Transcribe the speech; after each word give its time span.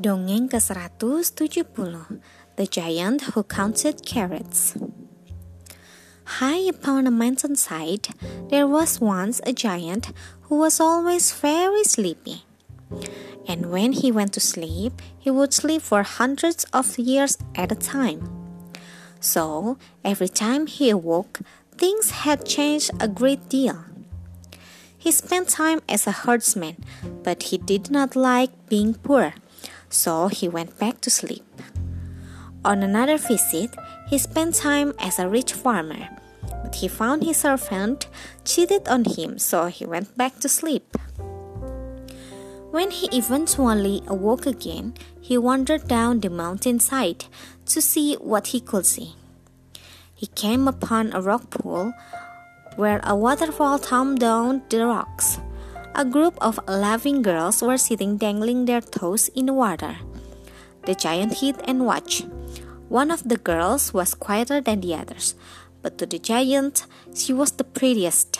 Dongeng 0.00 0.48
ke-170 0.48 2.22
The 2.56 2.64
Giant 2.64 3.36
Who 3.36 3.42
Counted 3.44 4.00
Carrots 4.06 4.72
High 6.40 6.64
upon 6.72 7.06
a 7.06 7.10
mountainside, 7.10 8.08
there 8.48 8.66
was 8.66 8.98
once 8.98 9.42
a 9.44 9.52
giant 9.52 10.16
who 10.48 10.56
was 10.56 10.80
always 10.80 11.30
very 11.36 11.84
sleepy. 11.84 12.48
And 13.46 13.70
when 13.70 13.92
he 13.92 14.10
went 14.10 14.32
to 14.34 14.40
sleep, 14.40 15.02
he 15.18 15.28
would 15.28 15.52
sleep 15.52 15.82
for 15.82 16.02
hundreds 16.02 16.64
of 16.72 16.96
years 16.98 17.36
at 17.54 17.70
a 17.70 17.76
time. 17.76 18.24
So, 19.20 19.76
every 20.02 20.32
time 20.32 20.64
he 20.66 20.88
awoke, 20.88 21.40
things 21.76 22.24
had 22.24 22.48
changed 22.48 22.90
a 23.00 23.08
great 23.08 23.50
deal. 23.50 23.84
He 24.96 25.12
spent 25.12 25.50
time 25.50 25.82
as 25.90 26.06
a 26.06 26.24
herdsman, 26.24 26.84
but 27.22 27.52
he 27.52 27.58
did 27.58 27.90
not 27.90 28.16
like 28.16 28.52
being 28.70 28.94
poor 28.94 29.34
so 29.90 30.28
he 30.28 30.48
went 30.48 30.78
back 30.78 31.00
to 31.02 31.10
sleep. 31.10 31.44
On 32.64 32.82
another 32.82 33.18
visit, 33.18 33.74
he 34.08 34.18
spent 34.18 34.54
time 34.54 34.94
as 34.98 35.18
a 35.18 35.28
rich 35.28 35.52
farmer, 35.52 36.08
but 36.62 36.74
he 36.76 36.88
found 36.88 37.24
his 37.24 37.38
servant 37.38 38.08
cheated 38.44 38.88
on 38.88 39.04
him, 39.04 39.38
so 39.38 39.66
he 39.66 39.84
went 39.84 40.16
back 40.16 40.38
to 40.40 40.48
sleep. 40.48 40.96
When 42.70 42.90
he 42.90 43.08
eventually 43.16 44.02
awoke 44.06 44.46
again, 44.46 44.94
he 45.20 45.36
wandered 45.36 45.88
down 45.88 46.20
the 46.20 46.30
mountainside 46.30 47.24
to 47.66 47.82
see 47.82 48.14
what 48.14 48.48
he 48.48 48.60
could 48.60 48.86
see. 48.86 49.14
He 50.14 50.26
came 50.28 50.68
upon 50.68 51.12
a 51.12 51.20
rock 51.20 51.50
pool 51.50 51.92
where 52.76 53.00
a 53.02 53.16
waterfall 53.16 53.78
tumbled 53.78 54.20
down 54.20 54.62
the 54.68 54.86
rocks. 54.86 55.38
A 55.94 56.04
group 56.04 56.38
of 56.40 56.60
laughing 56.68 57.20
girls 57.20 57.62
were 57.62 57.76
sitting 57.76 58.16
dangling 58.16 58.64
their 58.64 58.80
toes 58.80 59.28
in 59.34 59.46
the 59.46 59.52
water. 59.52 59.98
The 60.86 60.94
giant 60.94 61.38
hid 61.38 61.56
and 61.64 61.84
watched. 61.84 62.26
One 62.88 63.10
of 63.10 63.28
the 63.28 63.36
girls 63.36 63.92
was 63.92 64.14
quieter 64.14 64.60
than 64.60 64.80
the 64.80 64.94
others, 64.94 65.34
but 65.82 65.98
to 65.98 66.06
the 66.06 66.18
giant, 66.18 66.86
she 67.14 67.32
was 67.32 67.52
the 67.52 67.64
prettiest. 67.64 68.38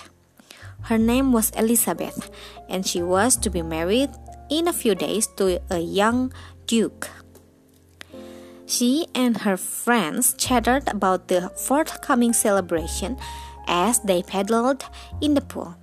Her 0.83 0.97
name 0.97 1.33
was 1.33 1.51
Elizabeth, 1.51 2.31
and 2.69 2.87
she 2.87 3.03
was 3.03 3.37
to 3.39 3.51
be 3.51 3.63
married 3.63 4.11
in 4.49 4.69
a 4.69 4.73
few 4.73 4.95
days 4.95 5.27
to 5.37 5.61
a 5.71 5.79
young 5.79 6.33
duke. 6.67 7.11
She 8.65 9.09
and 9.15 9.39
her 9.39 9.57
friends 9.57 10.35
chattered 10.35 10.89
about 10.89 11.27
the 11.27 11.51
forthcoming 11.51 12.33
celebration 12.33 13.19
as 13.67 13.99
they 14.01 14.23
paddled 14.23 14.87
in 15.21 15.35
the 15.35 15.43
pool 15.43 15.80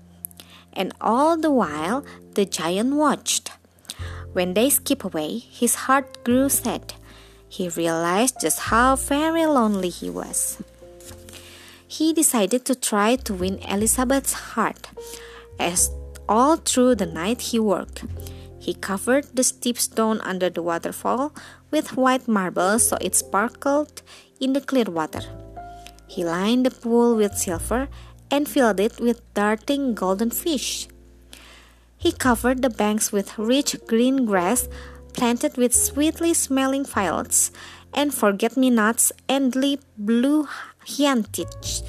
and 0.77 0.93
all 1.01 1.35
the 1.35 1.51
while 1.51 2.05
the 2.35 2.45
giant 2.45 2.93
watched. 2.95 3.51
When 4.31 4.53
they 4.53 4.69
skipped 4.69 5.03
away, 5.03 5.39
his 5.39 5.89
heart 5.89 6.23
grew 6.23 6.47
sad. 6.47 6.93
He 7.49 7.69
realized 7.69 8.39
just 8.39 8.71
how 8.71 8.95
very 8.95 9.45
lonely 9.45 9.89
he 9.89 10.09
was. 10.09 10.61
He 11.87 12.13
decided 12.13 12.63
to 12.65 12.75
try 12.75 13.15
to 13.15 13.33
win 13.33 13.57
Elizabeth's 13.59 14.53
heart. 14.53 14.89
As 15.59 15.89
all 16.29 16.57
through 16.57 16.95
the 16.95 17.05
night 17.07 17.41
he 17.41 17.59
worked, 17.59 18.03
he 18.59 18.73
covered 18.73 19.25
the 19.33 19.43
steep 19.43 19.79
stone 19.79 20.19
under 20.21 20.49
the 20.49 20.61
waterfall 20.61 21.33
with 21.71 21.95
white 21.95 22.27
marble 22.27 22.77
so 22.79 22.97
it 23.01 23.15
sparkled 23.15 24.01
in 24.39 24.53
the 24.53 24.61
clear 24.61 24.85
water. 24.85 25.21
He 26.05 26.23
lined 26.23 26.65
the 26.65 26.71
pool 26.71 27.15
with 27.15 27.37
silver 27.37 27.87
and 28.29 28.47
filled 28.47 28.79
it 28.79 28.99
with 28.99 29.21
darting 29.33 29.93
golden 29.93 30.31
fish. 30.31 30.87
He 31.97 32.11
covered 32.11 32.61
the 32.61 32.69
banks 32.69 33.11
with 33.11 33.37
rich 33.37 33.75
green 33.87 34.25
grass 34.25 34.67
planted 35.13 35.57
with 35.57 35.73
sweetly 35.73 36.33
smelling 36.33 36.85
violets 36.85 37.51
and 37.93 38.13
forget 38.13 38.55
me 38.55 38.69
nots 38.69 39.11
and 39.27 39.51
deep 39.51 39.81
blue 39.97 40.47
hyacinth. 40.85 41.83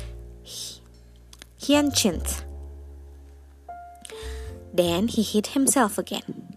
Then 4.72 5.09
he 5.09 5.22
hid 5.22 5.48
himself 5.48 5.98
again. 5.98 6.56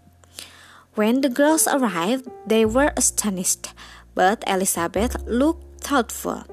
When 0.94 1.20
the 1.20 1.28
girls 1.28 1.66
arrived, 1.66 2.28
they 2.46 2.64
were 2.64 2.92
astonished, 2.96 3.72
but 4.14 4.44
Elizabeth 4.46 5.16
looked 5.26 5.80
thoughtful. 5.80 6.44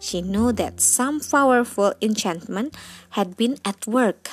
She 0.00 0.22
knew 0.22 0.52
that 0.52 0.80
some 0.80 1.20
powerful 1.20 1.92
enchantment 2.00 2.76
had 3.10 3.36
been 3.36 3.58
at 3.64 3.86
work. 3.86 4.30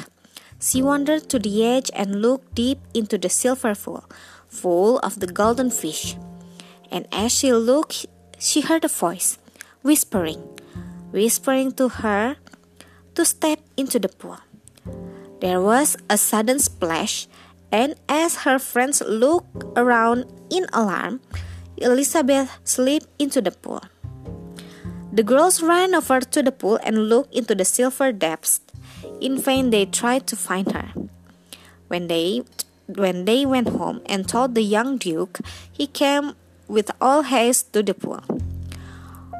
She 0.59 0.81
wandered 0.81 1.29
to 1.29 1.39
the 1.39 1.65
edge 1.65 1.91
and 1.93 2.21
looked 2.21 2.55
deep 2.55 2.79
into 2.93 3.17
the 3.17 3.29
silver 3.29 3.75
pool, 3.75 4.05
full 4.47 4.99
of 4.99 5.19
the 5.19 5.27
golden 5.27 5.69
fish. 5.69 6.15
And 6.91 7.07
as 7.11 7.33
she 7.33 7.51
looked, 7.51 8.05
she 8.39 8.61
heard 8.61 8.85
a 8.85 8.87
voice, 8.87 9.37
whispering, 9.81 10.41
whispering 11.11 11.71
to 11.73 11.89
her 11.89 12.37
to 13.15 13.25
step 13.25 13.59
into 13.75 13.99
the 13.99 14.09
pool. 14.09 14.39
There 15.41 15.61
was 15.61 15.97
a 16.09 16.17
sudden 16.17 16.59
splash, 16.59 17.27
and 17.71 17.95
as 18.07 18.47
her 18.47 18.59
friends 18.59 19.01
looked 19.05 19.63
around 19.75 20.25
in 20.49 20.65
alarm, 20.71 21.21
Elizabeth 21.77 22.49
slipped 22.63 23.07
into 23.19 23.41
the 23.41 23.51
pool. 23.51 23.81
The 25.15 25.23
girls 25.23 25.63
ran 25.63 25.95
over 25.95 26.19
to 26.19 26.43
the 26.43 26.51
pool 26.51 26.77
and 26.83 27.07
looked 27.07 27.33
into 27.33 27.55
the 27.55 27.63
silver 27.63 28.11
depths. 28.11 28.59
In 29.21 29.39
vain 29.39 29.69
they 29.69 29.85
tried 29.85 30.27
to 30.27 30.35
find 30.35 30.69
her. 30.73 30.91
When 31.87 32.11
they 32.11 32.43
when 32.91 33.23
they 33.23 33.45
went 33.45 33.79
home 33.79 34.01
and 34.07 34.27
told 34.27 34.55
the 34.55 34.61
young 34.61 34.97
duke, 34.97 35.39
he 35.71 35.87
came 35.87 36.35
with 36.67 36.91
all 36.99 37.23
haste 37.23 37.71
to 37.71 37.81
the 37.81 37.93
pool. 37.93 38.19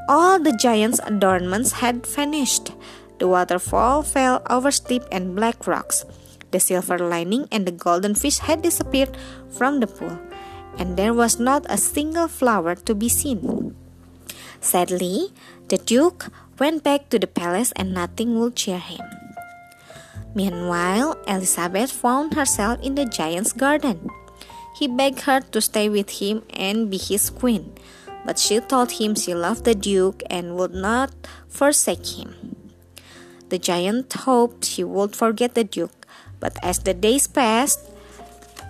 All 0.08 0.40
the 0.40 0.56
giant's 0.56 1.03
adornments 1.03 1.84
had 1.84 2.07
vanished. 2.07 2.72
The 3.19 3.28
waterfall 3.28 4.03
fell 4.03 4.47
over 4.50 4.72
steep 4.72 5.03
and 5.12 5.36
black 5.36 5.68
rocks. 5.68 6.06
The 6.52 6.62
silver 6.62 6.97
lining 6.97 7.50
and 7.52 7.68
the 7.68 7.75
golden 7.75 8.16
fish 8.16 8.38
had 8.40 8.62
disappeared 8.62 9.18
from 9.52 9.81
the 9.81 9.88
pool, 9.88 10.24
and 10.80 10.96
there 10.96 11.13
was 11.13 11.38
not 11.38 11.68
a 11.68 11.75
single 11.75 12.30
flower 12.30 12.75
to 12.88 12.96
be 12.96 13.09
seen. 13.09 13.75
Sadly, 14.62 15.32
the 15.68 15.78
Duke 15.78 16.28
went 16.60 16.84
back 16.84 17.10
to 17.10 17.20
the 17.20 17.28
palace 17.28 17.72
and 17.76 17.94
nothing 17.94 18.40
would 18.40 18.56
cheer 18.56 18.80
him. 18.80 19.02
Meanwhile, 20.34 21.18
Elizabeth 21.28 21.92
found 21.92 22.34
herself 22.34 22.80
in 22.82 22.96
the 22.96 23.06
giant's 23.06 23.54
garden. 23.54 24.10
He 24.76 24.88
begged 24.88 25.22
her 25.22 25.40
to 25.40 25.62
stay 25.62 25.88
with 25.88 26.20
him 26.20 26.44
and 26.52 26.92
be 26.92 26.98
his 26.98 27.30
queen, 27.30 27.72
but 28.26 28.38
she 28.38 28.60
told 28.60 29.00
him 29.00 29.16
she 29.16 29.34
loved 29.34 29.64
the 29.64 29.76
Duke 29.76 30.22
and 30.30 30.58
would 30.58 30.74
not 30.74 31.12
forsake 31.48 32.20
him. 32.20 32.36
The 33.48 33.58
giant 33.58 34.12
hoped 34.12 34.66
he 34.76 34.84
would 34.84 35.16
forget 35.16 35.56
the 35.56 35.64
Duke, 35.64 36.06
but 36.42 36.58
as 36.62 36.80
the 36.80 36.94
days 36.94 37.28
passed, 37.28 37.80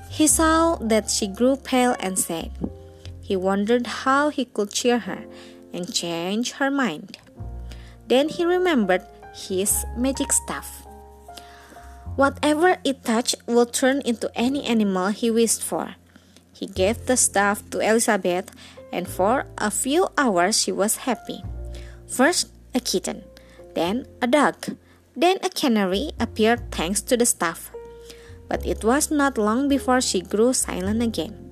he 0.10 0.28
saw 0.28 0.76
that 0.76 1.10
she 1.10 1.28
grew 1.28 1.56
pale 1.56 1.96
and 2.00 2.20
sad. 2.20 2.52
He 3.22 3.36
wondered 3.36 4.06
how 4.06 4.30
he 4.30 4.46
could 4.46 4.72
cheer 4.72 5.00
her 5.00 5.26
and 5.76 5.92
change 5.94 6.54
her 6.64 6.72
mind. 6.72 7.20
Then 8.08 8.30
he 8.30 8.48
remembered 8.48 9.04
his 9.36 9.84
magic 9.98 10.32
staff. 10.32 10.88
Whatever 12.16 12.80
it 12.88 13.04
touched 13.04 13.36
would 13.46 13.74
turn 13.74 14.00
into 14.08 14.32
any 14.36 14.64
animal 14.64 15.12
he 15.12 15.30
wished 15.30 15.62
for. 15.62 16.00
He 16.56 16.66
gave 16.66 17.06
the 17.06 17.18
staff 17.20 17.60
to 17.72 17.84
Elizabeth, 17.84 18.56
and 18.94 19.04
for 19.04 19.46
a 19.58 19.70
few 19.70 20.08
hours 20.18 20.56
she 20.56 20.72
was 20.72 21.04
happy. 21.04 21.44
First, 22.08 22.48
a 22.74 22.80
kitten, 22.80 23.28
then 23.76 24.08
a 24.22 24.28
dog, 24.28 24.56
then 25.16 25.38
a 25.44 25.50
canary 25.50 26.12
appeared 26.20 26.72
thanks 26.72 27.02
to 27.12 27.18
the 27.18 27.26
staff. 27.26 27.72
But 28.48 28.66
it 28.66 28.84
was 28.84 29.12
not 29.12 29.38
long 29.38 29.68
before 29.68 30.00
she 30.00 30.22
grew 30.22 30.54
silent 30.54 31.04
again. 31.04 31.46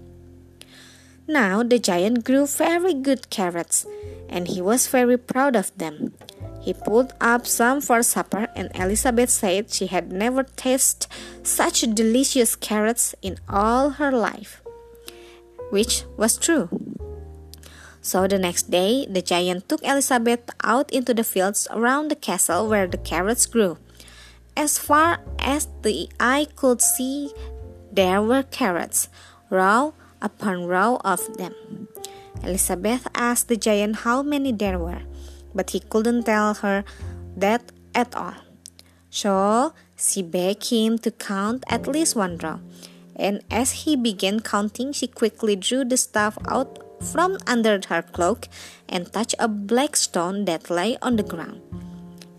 Now 1.28 1.64
the 1.64 1.80
giant 1.80 2.26
grew 2.26 2.46
very 2.46 2.94
good 2.94 3.30
carrots, 3.30 3.86
and 4.28 4.48
he 4.48 4.62
was 4.62 4.88
very 4.88 5.18
proud 5.18 5.56
of 5.56 5.72
them. 5.78 6.14
He 6.60 6.74
pulled 6.74 7.14
up 7.20 7.48
some 7.48 7.82
for 7.82 8.04
supper, 8.04 8.48
and 8.56 8.72
Elizabeth 8.76 9.30
said 9.30 9.72
she 9.72 9.88
had 9.88 10.12
never 10.12 10.44
tasted 10.44 11.08
such 11.44 11.82
delicious 11.82 12.56
carrots 12.56 13.16
in 13.22 13.38
all 13.48 13.92
her 14.02 14.12
life, 14.12 14.62
which 15.72 16.04
was 16.18 16.38
true. 16.38 16.70
So 18.02 18.28
the 18.28 18.38
next 18.38 18.70
day, 18.70 19.08
the 19.10 19.22
giant 19.22 19.70
took 19.70 19.84
Elizabeth 19.84 20.50
out 20.64 20.92
into 20.92 21.14
the 21.14 21.24
fields 21.24 21.68
around 21.72 22.12
the 22.12 22.20
castle 22.20 22.68
where 22.68 22.88
the 22.88 22.98
carrots 22.98 23.46
grew. 23.46 23.78
As 24.56 24.78
far 24.78 25.20
as 25.40 25.68
the 25.84 26.10
eye 26.20 26.48
could 26.56 26.82
see, 26.82 27.32
there 27.92 28.22
were 28.22 28.44
carrots, 28.44 29.08
raw, 29.50 29.92
upon 30.24 30.66
row 30.66 30.98
of 31.04 31.22
them. 31.38 31.54
Elizabeth 32.42 33.06
asked 33.14 33.50
the 33.50 33.58
giant 33.58 34.08
how 34.08 34.24
many 34.24 34.52
there 34.52 34.80
were, 34.80 35.04
but 35.54 35.72
he 35.72 35.80
couldn't 35.80 36.24
tell 36.24 36.56
her 36.56 36.84
that 37.38 37.72
at 37.94 38.16
all. 38.16 38.34
So 39.10 39.74
she 39.96 40.24
begged 40.24 40.70
him 40.70 40.98
to 41.00 41.12
count 41.12 41.64
at 41.68 41.86
least 41.86 42.16
one 42.16 42.38
row, 42.38 42.60
and 43.16 43.44
as 43.52 43.86
he 43.86 43.96
began 43.96 44.40
counting, 44.40 44.92
she 44.92 45.06
quickly 45.06 45.56
drew 45.56 45.86
the 45.86 45.98
staff 45.98 46.38
out 46.48 46.80
from 47.04 47.38
under 47.46 47.80
her 47.90 48.02
cloak 48.02 48.48
and 48.90 49.12
touched 49.12 49.36
a 49.38 49.48
black 49.48 49.96
stone 49.96 50.46
that 50.46 50.70
lay 50.70 50.98
on 51.02 51.18
the 51.18 51.24
ground. 51.24 51.62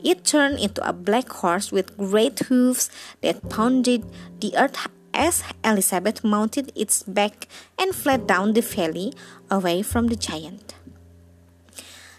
It 0.02 0.24
turned 0.24 0.58
into 0.58 0.86
a 0.86 0.92
black 0.92 1.28
horse 1.30 1.72
with 1.72 1.96
great 1.96 2.38
hoofs 2.40 2.90
that 3.22 3.48
pounded 3.48 4.04
the 4.40 4.52
earth 4.56 4.76
as 5.14 5.42
Elizabeth 5.64 6.22
mounted 6.22 6.72
its 6.74 7.02
back 7.04 7.48
and 7.78 7.94
fled 7.94 8.26
down 8.26 8.52
the 8.52 8.60
valley 8.60 9.14
away 9.50 9.80
from 9.82 10.08
the 10.08 10.16
giant. 10.16 10.74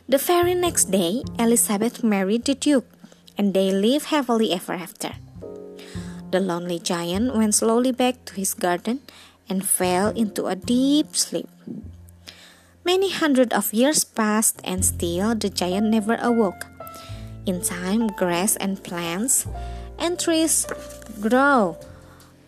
The 0.07 0.17
very 0.17 0.55
next 0.55 0.89
day, 0.89 1.23
Elizabeth 1.37 2.03
married 2.03 2.45
the 2.45 2.55
Duke, 2.55 2.87
and 3.37 3.53
they 3.53 3.71
lived 3.71 4.07
happily 4.07 4.53
ever 4.53 4.73
after. 4.73 5.13
The 6.31 6.39
lonely 6.39 6.79
giant 6.79 7.35
went 7.35 7.55
slowly 7.55 7.91
back 7.91 8.23
to 8.25 8.35
his 8.35 8.53
garden 8.53 9.01
and 9.49 9.65
fell 9.65 10.09
into 10.09 10.47
a 10.47 10.55
deep 10.55 11.15
sleep. 11.15 11.49
Many 12.85 13.09
hundred 13.09 13.51
of 13.51 13.73
years 13.73 14.03
passed, 14.03 14.61
and 14.63 14.85
still 14.85 15.33
the 15.33 15.49
giant 15.49 15.89
never 15.89 16.17
awoke. 16.21 16.65
In 17.45 17.61
time, 17.61 18.07
grass 18.07 18.55
and 18.57 18.81
plants 18.83 19.47
and 19.97 20.19
trees 20.19 20.65
grow 21.21 21.77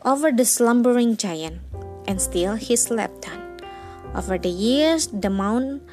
over 0.07 0.31
the 0.31 0.47
slumbering 0.47 1.19
giant, 1.19 1.59
and 2.07 2.23
still 2.23 2.55
he 2.55 2.79
slept 2.79 3.27
on. 3.27 3.43
Over 4.15 4.39
the 4.39 4.49
years, 4.49 5.11
the 5.11 5.29
mound 5.29 5.83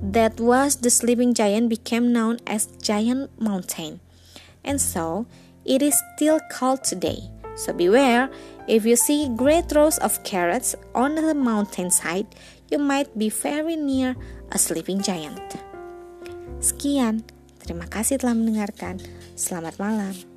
that 0.00 0.40
was 0.40 0.80
the 0.80 0.88
sleeping 0.88 1.36
giant 1.36 1.68
became 1.68 2.08
known 2.08 2.40
as 2.48 2.72
Giant 2.80 3.28
Mountain, 3.36 4.00
and 4.64 4.80
so 4.80 5.28
it 5.68 5.84
is 5.84 6.00
still 6.16 6.40
called 6.48 6.80
today. 6.80 7.28
So 7.60 7.76
beware, 7.76 8.32
if 8.64 8.88
you 8.88 8.96
see 8.96 9.28
great 9.28 9.68
rows 9.76 9.98
of 9.98 10.24
carrots 10.24 10.72
on 10.94 11.20
the 11.20 11.34
mountainside, 11.34 12.32
you 12.72 12.78
might 12.78 13.12
be 13.18 13.28
very 13.28 13.76
near 13.76 14.16
a 14.48 14.56
sleeping 14.56 15.04
giant. 15.04 15.60
Sekian, 16.64 17.20
terima 17.60 17.84
kasih 17.84 18.16
telah 18.16 18.32
mendengarkan. 18.32 19.02
Selamat 19.36 19.76
malam. 19.76 20.27